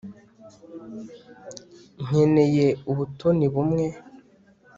nkeneye 2.05 2.67
ubutoni 2.91 3.45
bumwe 3.53 3.87